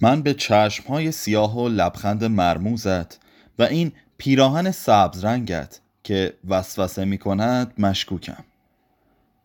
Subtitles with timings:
[0.00, 3.20] من به چشمهای سیاه و لبخند مرموزت
[3.58, 8.44] و این پیراهن سبز رنگت که وسوسه می کند مشکوکم.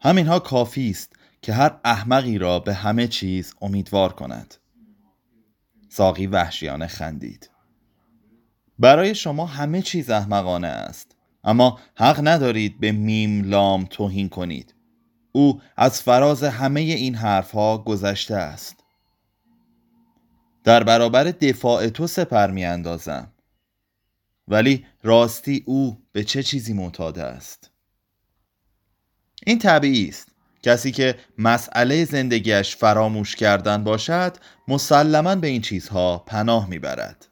[0.01, 4.56] همینها کافی است که هر احمقی را به همه چیز امیدوار کند.
[5.90, 7.49] ساقی وحشیانه خندید.
[8.79, 14.76] برای شما همه چیز احمقانه است اما حق ندارید به میم لام توهین کنید.
[15.31, 18.80] او از فراز همه این حرفها گذشته است.
[20.63, 23.31] در برابر دفاع تو سپر می اندازم
[24.47, 27.71] ولی راستی او به چه چیزی معتاد است؟
[29.45, 30.27] این طبیعی است.
[30.63, 37.27] کسی که مسئله زندگیش فراموش کردن باشد مسلما به این چیزها پناه می‌برد.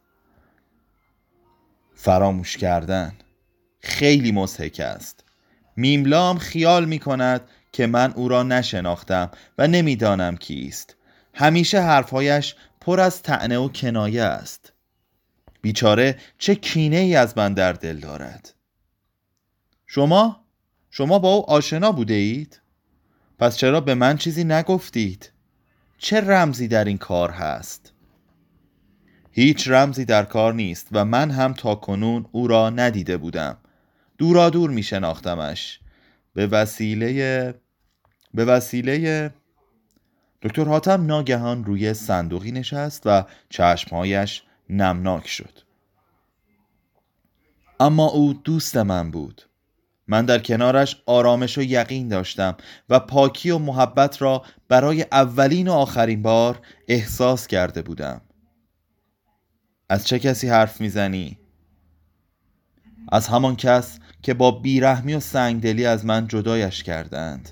[1.96, 3.14] فراموش کردن
[3.80, 5.24] خیلی مزهک است.
[5.76, 10.96] میملام خیال می کند که من او را نشناختم و نمی‌دانم کیست
[11.34, 12.56] همیشه حرفهایش
[12.90, 14.74] پر از تعنه و کنایه است
[15.62, 18.54] بیچاره چه کینه ای از من در دل دارد
[19.88, 20.46] شما
[20.92, 22.62] شما با او آشنا بوده اید؟
[23.40, 25.32] پس چرا به من چیزی نگفتید؟
[25.98, 27.94] چه رمزی در این کار هست؟
[29.32, 33.58] هیچ رمزی در کار نیست و من هم تا کنون او را ندیده بودم
[34.18, 35.80] دورا دور می شناختمش
[36.34, 37.54] به وسیله
[38.34, 39.34] به وسیله
[40.42, 45.60] دکتر حاتم ناگهان روی صندوقی نشست و چشمهایش نمناک شد.
[47.80, 49.42] اما او دوست من بود.
[50.08, 52.58] من در کنارش آرامش و یقین داشتم
[52.90, 58.22] و پاکی و محبت را برای اولین و آخرین بار احساس کرده بودم.
[59.90, 61.40] از چه کسی حرف می‌زنی؟
[63.12, 67.50] از همان کس که با بیرحمی و سنگدلی از من جدایش کردند.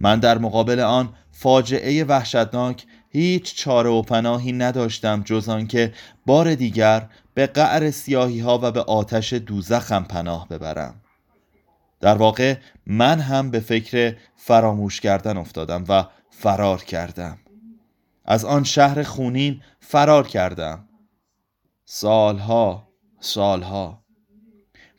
[0.00, 5.92] من در مقابل آن فاجعه وحشتناک هیچ چاره و پناهی نداشتم جز آنکه
[6.26, 11.00] بار دیگر به قعر سیاهی ها و به آتش دوزخم پناه ببرم.
[12.00, 12.56] در واقع
[12.86, 17.38] من هم به فکر فراموش کردن افتادم و فرار کردم.
[18.24, 20.88] از آن شهر خونین فرار کردم.
[21.84, 22.88] سالها
[23.20, 24.04] سالها.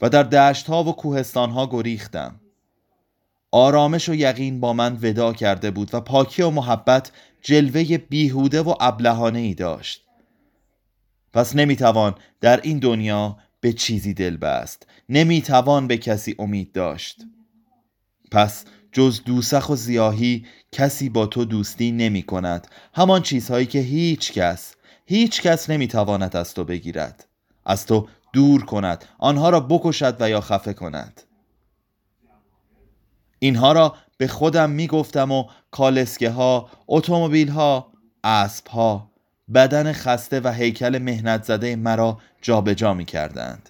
[0.02, 2.41] و در دشت ها و کوهستان ها گریختم.
[3.52, 8.74] آرامش و یقین با من ودا کرده بود و پاکی و محبت جلوه بیهوده و
[8.80, 10.06] ابلهانه ای داشت.
[11.34, 17.22] پس نمی‌توان در این دنیا به چیزی دل بست نمی‌توان به کسی امید داشت.
[18.32, 24.32] پس جز دوسخ و زیاهی کسی با تو دوستی نمی کند همان چیزهایی که هیچ
[24.32, 24.76] کس
[25.06, 27.28] هیچ کس نمی‌تواند از تو بگیرد.
[27.66, 29.06] از تو دور کند.
[29.20, 31.22] آنها را بکشد و یا خفه کند.
[33.44, 37.94] اینها را به خودم می‌گفتم و کالسکه ها اتومبیل ها
[38.24, 39.12] اسب ها
[39.54, 43.70] بدن خسته و هیکل مهنت زده مرا جابجا می کردند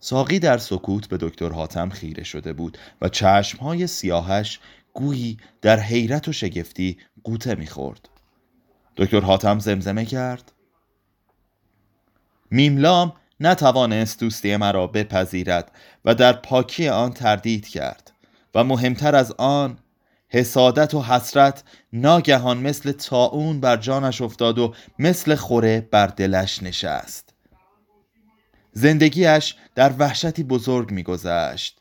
[0.00, 4.60] ساقی در سکوت به دکتر حاتم خیره شده بود و چشمهای سیاهش
[4.94, 8.08] گویی در حیرت و شگفتی قوطه می‌خورد.
[8.96, 10.52] دکتر حاتم زمزمه کرد.
[12.50, 15.72] میملام نتوانست دوستی مرا بپذیرد
[16.04, 18.12] و در پاکی آن تردید کرد.
[18.54, 19.78] و مهمتر از آن
[20.28, 27.34] حسادت و حسرت ناگهان مثل تاون بر جانش افتاد و مثل خوره بر دلش نشست.
[28.72, 31.80] زندگیش در وحشتی بزرگ میگذشت.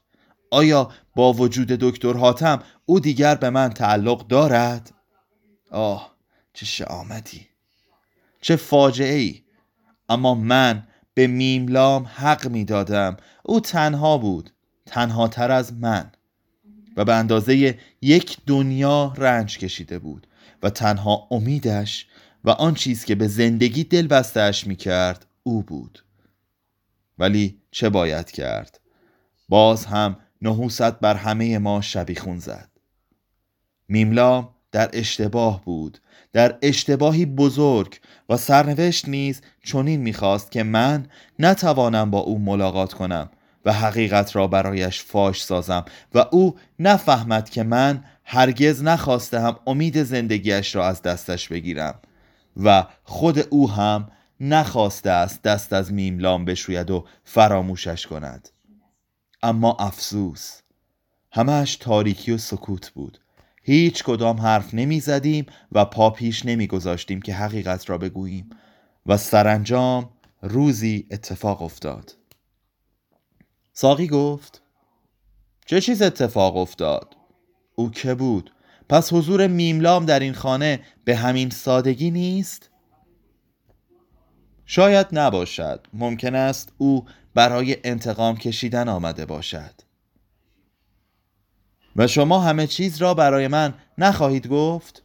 [0.52, 4.92] آیا با وجود دکتر حاتم او دیگر به من تعلق دارد؟
[5.72, 6.12] آه
[6.54, 7.48] چه شامتی
[8.42, 9.44] چه فاجعه ای
[10.10, 13.18] اما من به میملام حق می‌دادم.
[13.44, 14.54] او تنها بود
[14.86, 16.12] تنها تر از من.
[16.98, 20.28] و به اندازه یک دنیا رنج کشیده بود
[20.64, 22.08] و تنها امیدش
[22.44, 26.04] و آن چیز که به زندگی دل بستش می کرد او بود.
[27.18, 28.80] ولی چه باید کرد؟
[29.50, 32.70] باز هم نحوست بر همه ما شبیخون زد.
[33.88, 35.98] میملا در اشتباه بود
[36.34, 38.00] در اشتباهی بزرگ
[38.30, 41.08] و سرنوشت نیز چنین می‌خواست که من
[41.40, 43.30] نتوانم با او ملاقات کنم
[43.68, 50.04] و حقیقت را برایش فاش سازم و او نفهمد که من هرگز نخواسته هم امید
[50.04, 52.00] زندگیش را از دستش بگیرم
[52.58, 58.50] و خود او هم نخواسته است دست از میملام بشوید و فراموشش کند.
[59.44, 60.62] اما افسوس
[61.32, 63.20] همش تاریکی و سکوت بود.
[63.64, 68.50] هیچ کدام حرف نمی زدیم و پا پیش نمی گذاشتیم که حقیقت را بگوییم
[69.06, 70.10] و سرانجام
[70.42, 72.17] روزی اتفاق افتاد.
[73.80, 74.62] ساقی گفت
[75.66, 77.16] چه چیز اتفاق افتاد؟
[77.76, 78.52] او که بود؟
[78.90, 82.70] پس حضور میملام در این خانه به همین سادگی نیست؟
[84.66, 89.74] شاید نباشد ممکن است او برای انتقام کشیدن آمده باشد
[91.96, 95.04] و شما همه چیز را برای من نخواهید گفت؟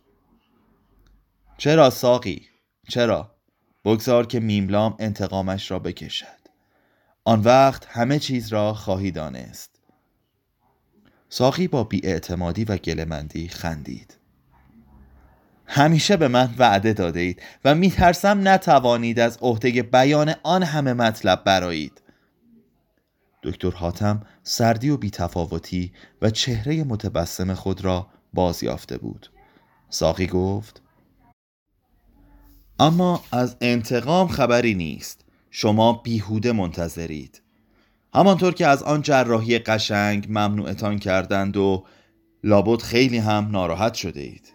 [1.59, 2.43] چرا ساقی؟
[2.89, 3.37] چرا؟
[3.85, 6.42] بگذار که میملام انتقامش را بکشد
[7.25, 9.71] آن وقت همه چیز را خواهی دانست.
[11.29, 14.19] ساقی با بیاعتمادی و گلمندی خندید.
[15.67, 21.45] همیشه به من وعده داده اید و میترسم نتوانید از عهده بیان آن همه مطلب
[21.45, 22.03] برایید
[23.43, 25.93] دکتر حاتم سردی و بیتفاوتی
[26.23, 29.33] و چهره متبسم خود را باز یافته بود.
[29.89, 30.83] ساقی گفت
[32.79, 35.22] اما از انتقام خبری نیست.
[35.55, 37.43] شما بیهوده منتظرید.
[38.15, 41.85] همانطور که از آن جراحی قشنگ ممنوعتان کردند و
[42.45, 44.53] لابد خیلی هم ناراحت شده اید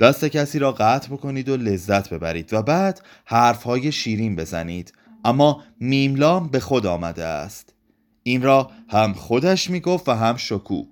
[0.00, 4.92] دست کسی را قطع بکنید و لذت ببرید و بعد حرفهای شیرین بزنید.
[5.24, 7.74] اما میملام به خود آمده است.
[8.22, 10.84] این را هم خودش می گفت و هم شکو.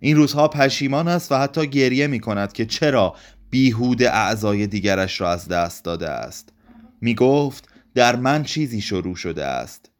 [0.00, 3.14] این روزها پشیمان است و حتی گریه می کند که چرا
[3.50, 6.52] بیهود اعضای دیگرش را از دست داده است.
[7.00, 9.90] می گفت در من چیزی شروع شده است.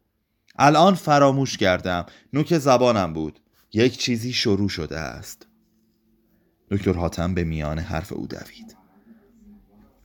[0.59, 3.39] الان فراموش کردم نوک زبانم بود.
[3.73, 5.47] یک چیزی شروع شده است.
[6.71, 8.77] دکتر حاتم به میان حرف او دوید.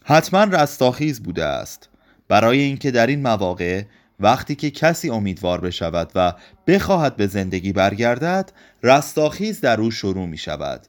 [0.05, 1.88] حتما رستاخیز بوده است.
[2.29, 3.85] برای اینکه در این مواقع
[4.20, 6.34] وقتی که کسی امیدوار بشود و
[6.67, 8.52] بخواهد به زندگی برگردد
[8.82, 10.87] رستاخیز در او شروع می شود.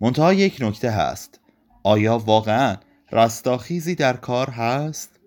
[0.00, 1.40] منتها یک نکته هست.
[1.82, 2.76] آیا واقعا
[3.12, 5.19] رستاخیزی در کار هست؟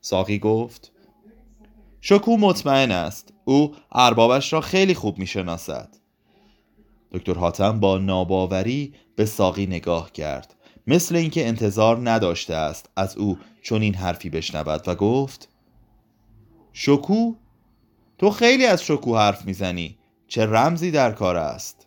[0.00, 0.92] ساقی گفت
[2.00, 3.32] شکو مطمئن است.
[3.44, 5.96] او اربابش را خیلی خوب می شناسد
[7.12, 10.54] دکتر حاتم با ناباوری به ساقی نگاه کرد.
[10.86, 15.48] مثل اینکه انتظار نداشته است از او چون این حرفی بشنود و گفت
[16.72, 17.34] شکو
[18.18, 19.98] تو خیلی از شکو حرف می‌زنی.
[20.28, 21.86] چه رمزی در کار است؟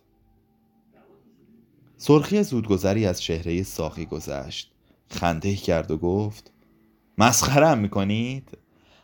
[1.97, 4.71] سرخی زودگذری از چهره ساقی گذشت.
[5.09, 6.52] خنده کرد و گفت
[7.17, 8.57] مسخرم می‌کنید؟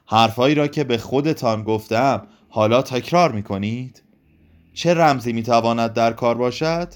[0.06, 4.04] حرفهایی را که به خودتان گفتم حالا تکرار می‌کنید؟
[4.74, 6.94] چه رمزی می‌تواند در کار باشد؟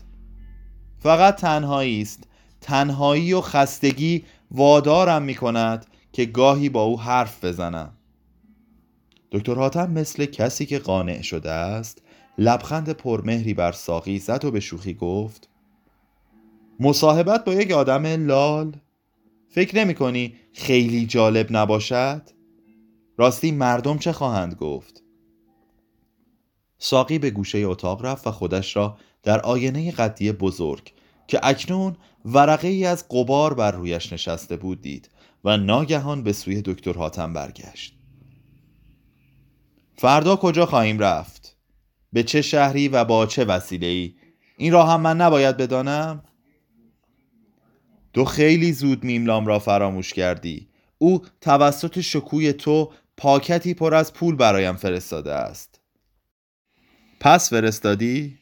[1.00, 2.24] فقط تنهایی است.
[2.62, 7.94] تنهایی و خستگی وادارم می کند که گاهی با او حرف بزنم.
[9.32, 12.02] دکتر حاتم مثل کسی که قانع شده است
[12.38, 15.50] لبخند پرمهری بر ساقی زد و به شوخی گفت
[16.80, 18.76] مصاحبت با یک آدم لال
[19.54, 22.22] فکر نمی کنی خیلی جالب نباشد؟
[23.18, 25.04] راستی مردم چه خواهند گفت؟
[26.78, 30.94] ساقی به گوشه اتاق رفت و خودش را در آینه قدی بزرگ
[31.28, 31.96] که اکنون
[32.26, 35.10] ورقه ای از قبار بر رویش نشسته بود دید
[35.44, 37.96] و ناگهان به سوی دکتر حاتم برگشت
[39.96, 41.58] فردا کجا خواهیم رفت؟
[42.14, 44.14] به چه شهری و با چه وسیله ای؟
[44.58, 46.24] این را هم من نباید بدانم؟
[48.14, 50.68] تو خیلی زود میملام را فراموش کردی.
[50.98, 55.80] او توسط شکوی تو پاکتی پر از پول برایم فرستاده است.
[57.20, 58.38] پس فرستادی؟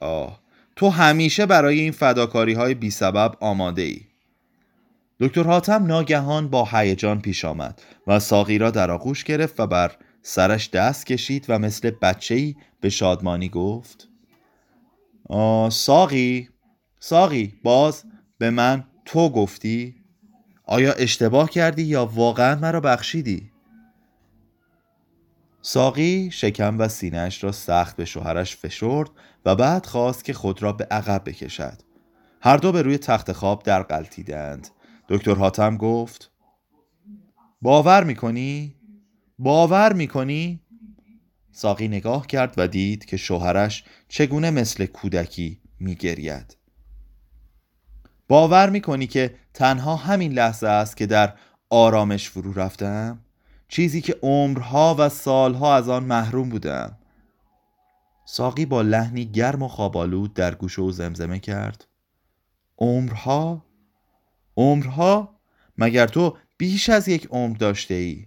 [0.00, 0.40] آه.
[0.76, 4.00] تو همیشه برای این فداکاری های بی سبب آماده ای
[5.20, 9.92] دکتر حاتم ناگهان با هیجان پیش آمد و ساقی را در آغوش گرفت و بر
[10.22, 11.92] سرش دست کشید و مثل
[12.30, 14.08] ای به شادمانی گفت
[15.28, 16.48] آه ساقی
[17.00, 18.04] ساقی باز
[18.38, 19.94] به من تو گفتی؟
[20.64, 23.50] آیا اشتباه کردی یا واقعا مرا بخشیدی؟
[25.62, 29.10] ساقی شکم و سینهش را سخت به شوهرش فشرد
[29.44, 31.78] و بعد خواست که خود را به عقب بکشد.
[32.40, 34.68] هر دو به روی تخت خواب در قلتیدند
[35.08, 36.30] دکتر حاتم گفت
[37.62, 38.74] باور می‌کنی؟
[39.38, 40.60] باور می‌کنی؟
[41.52, 46.56] ساقی نگاه کرد و دید که شوهرش چگونه مثل کودکی میگرید.
[48.28, 51.34] باور می‌کنی که تنها همین لحظه است که در
[51.70, 53.18] آرامش فرو رفتم؟
[53.68, 56.96] چیزی که عمرها و سالها از آن محروم بودم
[58.24, 61.84] ساقی با لحنی گرم و خوابالود در گوش او زمزمه کرد
[62.78, 63.64] عمرها؟
[64.56, 65.36] عمرها؟
[65.78, 68.26] مگر تو بیش از یک عمر داشته ای؟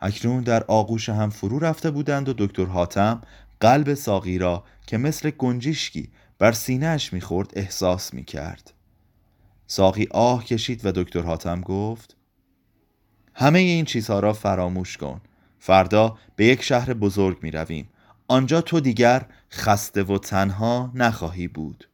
[0.00, 3.20] اکنون در آغوش هم فرو رفته بودند و دکتر حاتم
[3.60, 8.74] قلب ساقی را که مثل گنجشکی بر سینهش می‌خورد احساس می‌کرد.
[9.66, 12.16] ساقی آه کشید و دکتر حاتم گفت
[13.34, 15.20] همه این چیزها را فراموش کن.
[15.58, 17.88] فردا به یک شهر بزرگ می رویم
[18.28, 21.88] آنجا تو دیگر خسته و تنها نخواهی بود.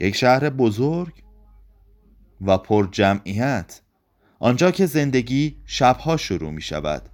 [0.00, 1.22] یک شهر بزرگ
[2.40, 3.80] و پر جمعیت.
[4.38, 7.08] آنجا که زندگی شبها شروع می شود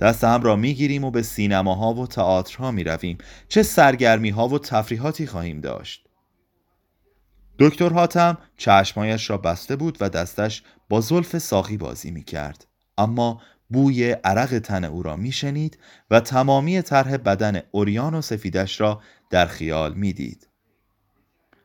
[0.00, 4.48] دست هم را می گیریم و به سینماها و تئاترها می رویم چه سرگرمی ها
[4.48, 6.06] و تفریحاتی خواهیم داشت.
[7.58, 12.66] دکتر حاتم چشمایش را بسته بود و دستش با زلف ساقی بازی می کرد
[12.98, 13.40] اما
[13.70, 15.78] بوی عرق تن او را می شنید
[16.10, 20.48] و تمامی طرح بدن اوریان و سفیدش را در خیال می دید.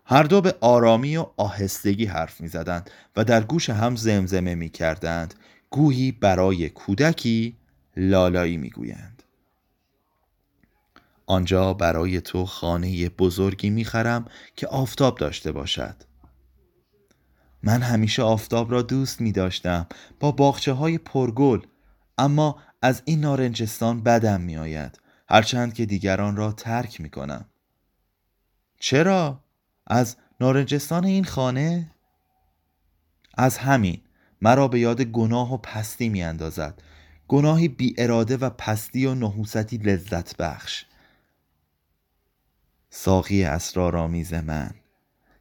[0.05, 4.69] هر دو به آرامی و آهستگی حرف می زدند و در گوش هم زمزمه می
[4.69, 5.33] کردند
[5.69, 7.57] گویی برای کودکی
[7.97, 9.23] لالایی می گویند.
[11.25, 14.25] آنجا برای تو خانه بزرگی می خرم
[14.55, 15.95] که آفتاب داشته باشد
[17.63, 19.87] من همیشه آفتاب را دوست می داشتم
[20.19, 21.59] با باخچه های پرگل
[22.17, 24.99] اما از این نارنجستان بدم می آید
[25.29, 27.45] هرچند که دیگران را ترک می کنم
[28.79, 29.43] چرا؟
[29.87, 31.91] از نارنجستان این خانه؟
[33.37, 34.01] از همین
[34.41, 36.81] مرا به یاد گناه و پستی می اندازد
[37.27, 40.85] گناهی بی اراده و پستی و نحوستی لذت بخش.
[42.89, 44.71] ساقی اسرارآمیز من.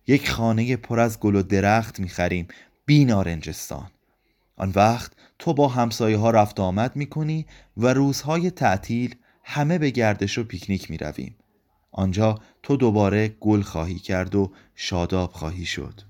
[0.07, 2.49] یک خانه پر از گل و درخت می‌خریم.
[2.87, 3.91] بی نارنجستان
[4.57, 10.39] آن وقت تو با همسایه ها رفت آمد می‌کنی و روزهای تعطیل همه به گردش
[10.39, 11.37] و پیکنیک می رویم.
[11.93, 16.01] آنجا تو دوباره گل خواهی کرد و شاداب خواهی شد.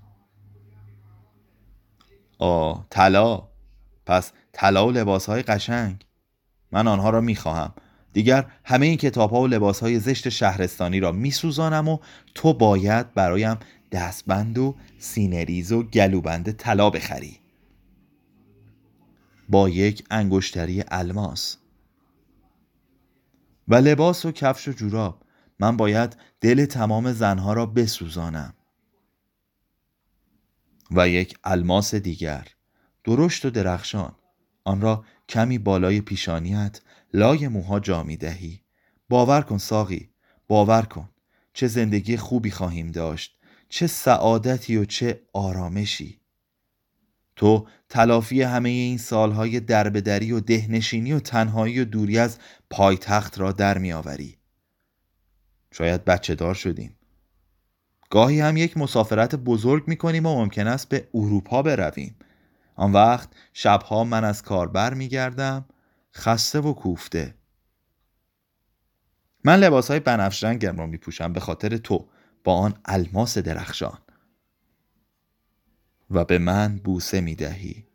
[2.37, 3.54] آه طلا!
[4.05, 6.05] پس طلا و لباس های قشنگ.
[6.71, 7.73] من آنها را می‌خواهم.
[8.13, 11.97] دیگر همه این کتاب ها و لباس های زشت شهرستانی را میسوزانم و
[12.35, 13.57] تو باید برایم
[13.91, 17.39] دستبند و سینه‌ریز و گلوبند طلا بخری.
[19.49, 21.57] با یک انگشتری الماس.
[23.67, 25.21] و لباس و کفش و جوراب.
[25.59, 28.53] من باید دل تمام زنها را بسوزانم.
[30.91, 32.54] و یک الماس دیگر.
[33.05, 34.15] درشت و درخشان.
[34.63, 36.81] آن را کمی بالای پیشانیت
[37.13, 38.61] لای موها جا می دهی.
[39.09, 40.09] باور کن ساقی
[40.47, 41.09] باور کن.
[41.53, 43.39] چه زندگی خوبی خواهیم داشت.
[43.69, 46.19] چه سعادتی و چه آرامشی.
[47.35, 52.37] تو تلافی همه این سالهای دربدری و دهنشینی و تنهایی و دوری از
[52.69, 54.37] پایتخت را در میآوری
[55.71, 56.95] شاید بچه دار شدیم.
[58.09, 62.15] گاهی هم یک مسافرت بزرگ می‌کنیم و ممکن است به اروپا برویم.
[62.75, 65.65] آن وقت شبها من از کار بر میگردم
[66.15, 67.35] خسته و کوفته.
[69.43, 72.07] من لباس های بنفش رنگم را می پوشم به خاطر تو
[72.43, 73.97] با آن الماس درخشان.
[76.11, 77.87] و به من بوسه می دهی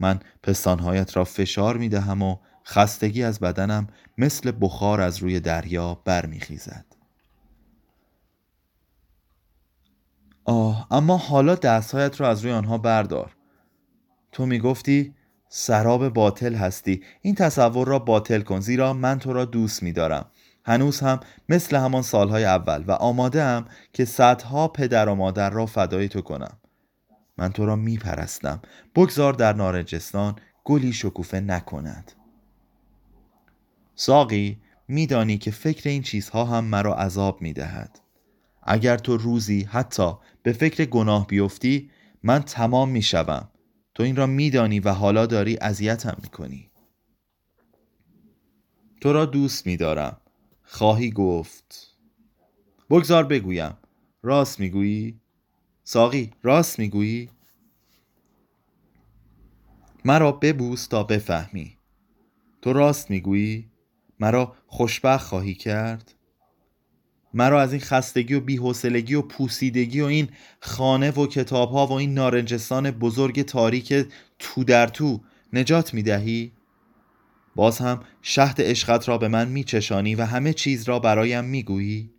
[0.00, 3.86] من پستانهایت را فشار می دهم و خستگی از بدنم
[4.18, 6.86] مثل بخار از روی دریا برمیخیزد.
[10.44, 13.33] آه اما حالا دستهایت را از روی آنها بردار.
[14.34, 15.14] تو می گفتی
[15.48, 17.02] سراب باطل هستی.
[17.22, 20.26] این تصور را باطل کن زیرا من تو را دوست می دارم
[20.64, 25.66] هنوز هم مثل همان سالهای اول و آماده هم که صدها پدر و مادر را
[25.66, 26.58] فدای تو کنم.
[27.38, 28.62] من تو را می پرستم
[28.96, 32.12] بگذار در نارنجستان گلی شکوفه نکند.
[33.94, 38.00] ساقی میدانی که فکر این چیزها هم مرا عذاب می دهد
[38.62, 40.12] اگر تو روزی حتی
[40.42, 41.90] به فکر گناه بیفتی
[42.22, 43.48] من تمام می شوم
[43.94, 46.70] تو این را میدانی و حالا داری اذیتم می‌کنی.
[49.00, 50.20] تو را دوست میدارم.
[50.62, 51.96] خواهی گفت.
[52.90, 53.78] بگذار بگویم.
[54.22, 55.20] راست می‌گویی؟
[55.84, 57.30] ساقی راست می‌گویی؟
[60.04, 61.76] مرا ببوس تا بفهمی.
[62.62, 63.70] تو راست می‌گویی؟
[64.20, 66.13] مرا خوشبخت خواهی کرد؟
[67.34, 70.28] مرا از این خستگی و بیحوصلگی و پوسیدگی و این
[70.60, 74.06] خانه و کتاب ها و این نارنجستان بزرگ تاریک
[74.38, 75.20] تو در تو
[75.52, 76.52] نجات می دهی؟
[77.56, 81.62] باز هم شهد عشقت را به من می چشانی و همه چیز را برایم می
[81.62, 82.10] گویی؟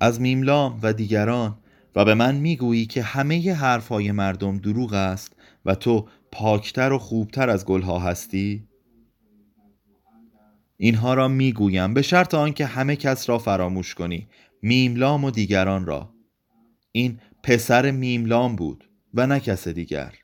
[0.00, 1.58] از میملام و دیگران
[1.96, 3.54] و به من می گویی که همه
[3.90, 5.32] های مردم دروغ است
[5.64, 8.69] و تو پاکتر و خوبتر از گلها هستی؟
[10.82, 14.28] اینها را می‌گویم به شرط آنکه همه کس را فراموش کنی
[14.62, 16.14] میملام و دیگران را.
[16.92, 20.14] این پسر میملام بود و نه کس دیگر.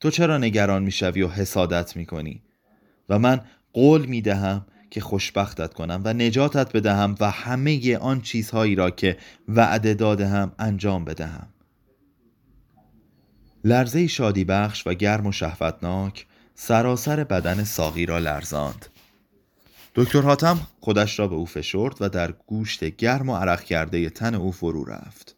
[0.00, 2.42] تو چرا نگران می‌شوی و حسادت می‌کنی؟
[3.08, 3.40] و من
[3.72, 9.16] قول می‌دهم که خوشبختت کنم و نجاتت بدهم و همه آن چیزهایی را که
[9.48, 11.48] وعده دادهم انجام بدهم.
[13.64, 18.86] لرزه شادی بخش و گرم و شهوتناک سراسر بدن ساقی را لرزاند.
[19.96, 24.34] دکتر حاتم خودش را به او فشرد و در گوشت گرم و عرق کرده تن
[24.34, 25.36] او فرو رفت.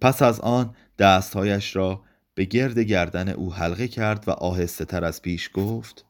[0.00, 2.02] پس از آن دستهایش را
[2.34, 6.04] به گرد گردن او حلقه کرد و آهسته تر از پیش گفت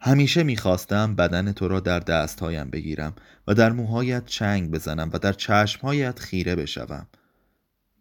[0.00, 3.14] همیشه می‌خواستم بدن تو را در دستهایم بگیرم
[3.46, 7.06] و در موهایت چنگ بزنم و در چشمهایت خیره بشوم.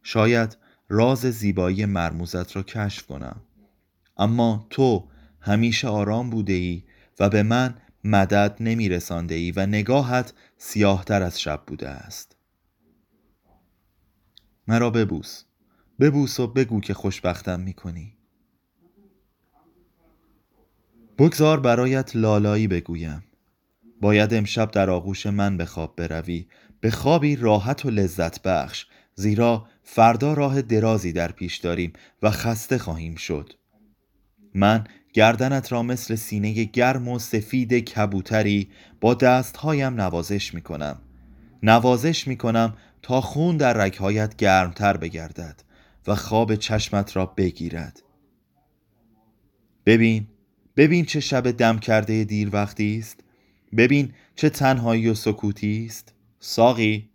[0.03, 0.57] شاید
[0.89, 3.41] راز زیبایی مرموزت را کشف کنم.
[4.17, 5.07] اما تو
[5.41, 6.83] همیشه آرام بوده ای
[7.19, 12.35] و به من مدد نمی رسانده ای و نگاهت سیاهتر از شب بوده است.
[14.67, 15.43] مرا ببوس.
[15.99, 18.17] ببوس و بگو که خوشبختم می کنی
[21.17, 23.23] بگذار برایت لالایی بگویم.
[24.01, 26.47] باید امشب در آغوش من به خواب بروی.
[26.79, 28.85] به خوابی راحت و لذت بخش.
[29.15, 33.53] زیرا فردا راه درازی در پیش داریم و خسته خواهیم شد.
[34.53, 34.83] من
[35.13, 38.69] گردنت را مثل سینه گرم و سفید کبوتری
[39.01, 40.99] با دستهایم نوازش می کنم
[41.63, 45.63] نوازش می کنم تا خون در رگهایت گرمتر بگردد
[46.07, 48.03] و خواب چشمت را بگیرد.
[49.85, 50.27] ببین
[50.77, 53.19] ببین چه شب دم کرده دیر وقتی است.
[53.77, 56.13] ببین چه تنهایی و سکوتی است.
[56.39, 57.09] ساقی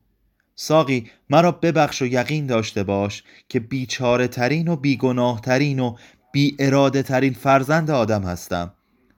[0.54, 5.96] ساقی مرا ببخش و یقین داشته باش که بیچاره ترین و بیگناه ترین و
[6.32, 8.72] بی اراده ترین فرزند آدم هستم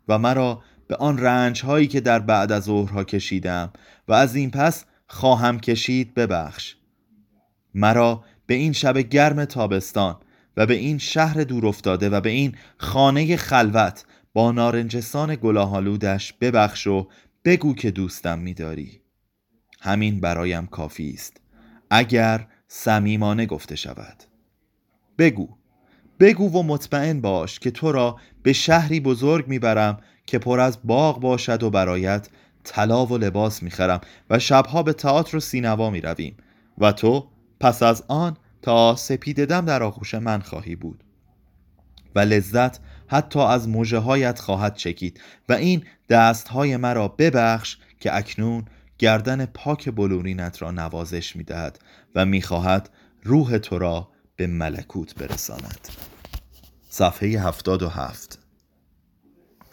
[0.08, 3.72] و مرا به آن رنج هایی که در بعد از ظهرها کشیدم
[4.08, 6.76] و از این پس خواهم کشید ببخش.
[7.74, 10.16] مرا به این شب گرم تابستان
[10.56, 16.86] و به این شهر دور افتاده و به این خانه خلوت با نارنجستان گلاهالودش ببخش
[16.86, 17.08] و
[17.44, 19.00] بگو که دوستم میداری.
[19.80, 21.40] همین برایم کافی است.
[21.90, 24.24] اگر صمیمانه گفته شود.
[25.18, 25.48] بگو.
[26.24, 31.20] بگو و مطمئن باش که تو را به شهری بزرگ می‌برم که پر از باغ
[31.20, 32.28] باشد و برایت
[32.64, 34.00] طلا و لباس می‌خرم
[34.30, 36.36] و شبها به تئاتر و سینما می‌رویم.
[36.78, 37.28] و تو
[37.60, 41.04] پس از آن تا سپید دم در آغوش من خواهی بود.
[42.14, 48.16] و لذت حتی از موجه هایت خواهد چکید و این دست های مرا ببخش که
[48.16, 48.64] اکنون
[48.98, 51.78] گردن پاک بلورینت را نوازش می‌دهد
[52.14, 52.90] و می‌خواهد
[53.22, 55.88] روح تو را به ملکوت برساند.
[56.96, 58.43] صفحه هفتاد و هفت.